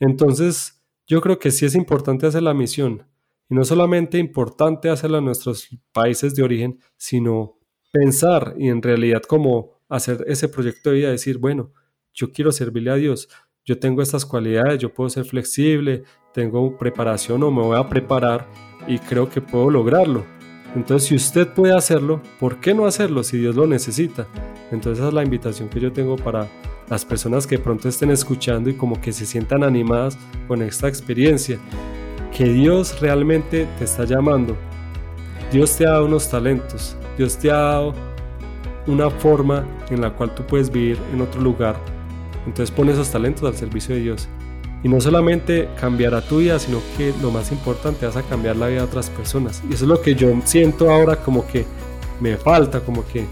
[0.00, 3.06] Entonces, yo creo que sí es importante hacer la misión.
[3.50, 7.58] Y no solamente importante hacerla en nuestros países de origen, sino
[7.92, 11.74] pensar y en realidad como hacer ese proyecto de vida, decir, bueno,
[12.14, 13.28] yo quiero servirle a Dios,
[13.66, 18.46] yo tengo estas cualidades, yo puedo ser flexible, tengo preparación o me voy a preparar
[18.86, 20.24] y creo que puedo lograrlo.
[20.76, 24.28] Entonces, si usted puede hacerlo, ¿por qué no hacerlo si Dios lo necesita?
[24.70, 26.46] Entonces, esa es la invitación que yo tengo para
[26.88, 31.58] las personas que pronto estén escuchando y como que se sientan animadas con esta experiencia.
[32.36, 34.56] Que Dios realmente te está llamando.
[35.50, 36.96] Dios te ha dado unos talentos.
[37.16, 37.94] Dios te ha dado
[38.86, 41.95] una forma en la cual tú puedes vivir en otro lugar.
[42.46, 44.28] Entonces pone esos talentos al servicio de Dios.
[44.82, 48.68] Y no solamente cambiará tu vida, sino que lo más importante, vas a cambiar la
[48.68, 49.62] vida de otras personas.
[49.68, 51.64] Y eso es lo que yo siento ahora como que
[52.20, 53.26] me falta, como que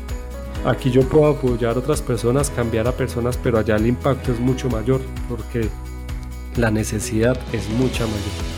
[0.65, 4.41] aquí yo puedo apoyar a otras personas, cambiar a personas, pero allá el impacto es
[4.41, 5.69] mucho mayor, porque
[6.57, 8.54] la necesidad es mucha mayor.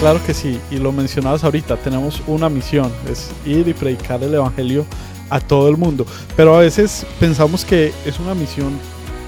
[0.00, 4.34] Claro que sí, y lo mencionabas ahorita, tenemos una misión, es ir y predicar el
[4.34, 4.84] Evangelio
[5.30, 8.78] a todo el mundo, pero a veces pensamos que es una misión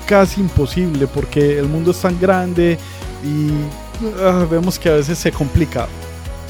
[0.07, 2.79] casi imposible porque el mundo es tan grande
[3.25, 3.51] y
[4.23, 5.89] ah, vemos que a veces se complica.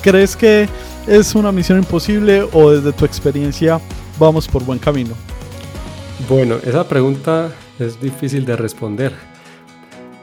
[0.03, 0.69] ¿Crees que
[1.07, 3.81] es una misión imposible o desde tu experiencia
[4.19, 5.14] vamos por buen camino?
[6.29, 9.12] Bueno, esa pregunta es difícil de responder,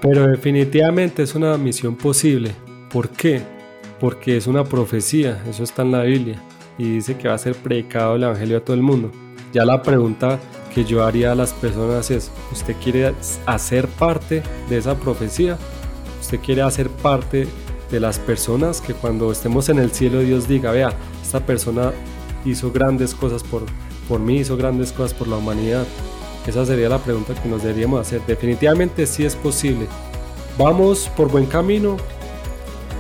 [0.02, 2.54] pero definitivamente es una misión posible.
[2.90, 3.55] ¿Por qué?
[4.00, 6.42] Porque es una profecía, eso está en la Biblia,
[6.78, 9.12] y dice que va a ser predicado el Evangelio a todo el mundo.
[9.54, 10.40] Ya la pregunta
[10.74, 13.14] que yo haría a las personas es, ¿usted quiere
[13.46, 15.58] hacer parte de esa profecía?
[16.20, 17.48] ¿Usted quiere hacer parte
[17.90, 20.92] de las personas que cuando estemos en el cielo Dios diga, vea,
[21.24, 21.94] esta persona
[22.44, 23.64] hizo grandes cosas por,
[24.10, 25.86] por mí, hizo grandes cosas por la humanidad?
[26.46, 28.22] Esa sería la pregunta que nos deberíamos hacer.
[28.28, 29.88] Definitivamente sí es posible.
[30.58, 31.98] ¿Vamos por buen camino?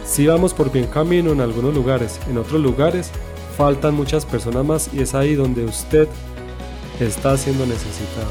[0.06, 3.12] Si vamos por bien camino en algunos lugares, en otros lugares
[3.58, 6.08] faltan muchas personas más y es ahí donde usted
[6.99, 8.30] está siendo necesitado.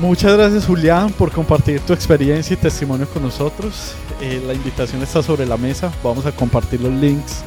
[0.00, 3.94] Muchas gracias Julián por compartir tu experiencia y testimonio con nosotros.
[4.20, 5.92] Eh, la invitación está sobre la mesa.
[6.04, 7.42] Vamos a compartir los links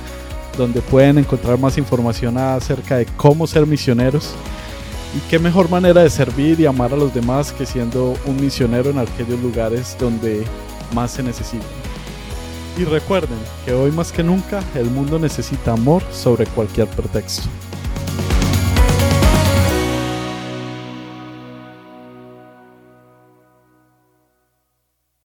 [0.58, 4.34] donde pueden encontrar más información acerca de cómo ser misioneros.
[5.16, 8.89] Y qué mejor manera de servir y amar a los demás que siendo un misionero
[8.89, 10.44] en aquellos lugares donde
[10.94, 11.66] más se necesita.
[12.78, 17.50] Y recuerden que hoy más que nunca el mundo necesita amor sobre cualquier pretexto.